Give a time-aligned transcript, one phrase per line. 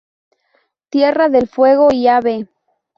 [0.89, 2.47] Tierra del Fuego y Av.